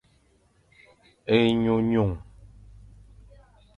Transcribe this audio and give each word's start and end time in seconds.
Enyunyung. 1.35 2.13